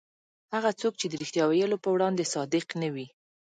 [0.53, 3.07] هغه څوک چې د رښتیا ویلو په وړاندې صادق نه وي.